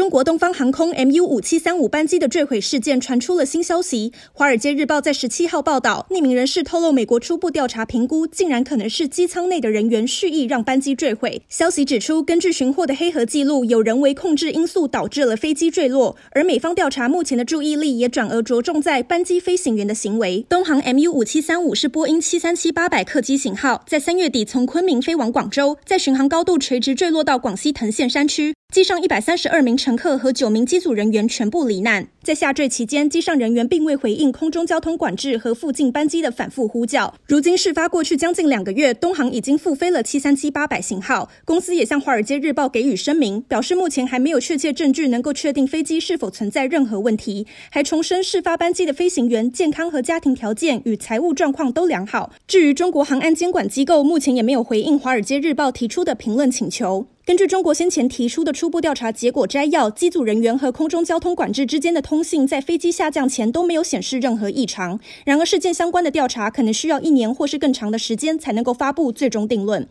[0.00, 4.14] 中国东方航空 MU 五七三五班机的坠毁事件传出了新消息。
[4.32, 11.42] 华尔街日报在十七号报道，匿名人士透露，美国初步调查评估，竟然可能是机舱内的人员蓄意让班机坠毁。
[11.50, 16.16] 消息指出，根据寻获的黑盒记录，有人为控制因素导致了飞机坠落。
[16.30, 20.46] 而美方调查目前的注意力也转而着重在班机飞行员的行为。
[20.48, 28.54] 东航 MU 五七三五是波音七三七八百客机型号，在三月底从昆明飞往广州，在巡航高度垂直坠落到广西藤县山区。
[28.70, 32.06] 机上一百三十二名乘客和九名机组人员全部罹难。
[32.22, 37.12] 在下坠期间，机上人员并未回应空中交通管制和附近班机的反复呼叫。
[37.26, 41.28] 如今事发过去将近两个月，东航已经复飞了七三七八百型号。
[41.44, 52.30] 公司也向《华尔街日报》给予声明，表示目前还没有确切证据能够确定飞机是否存在任何问题，还重申事发班机的飞行员健康和家庭条件与财务状况都良好。
[52.46, 57.08] 至于中国航安监管机构，目前也没有回应《华尔街日报》提出的评论请求。
[57.30, 64.98] 根据中国先前提出的初步调查结果摘要，机组人员和空中交通管制之间的通信在飞机下降前都没有显示任何异常。
[65.24, 69.86] 然而，事件相关的调查可能需要一年或是更长的时间才能够发布最终定论。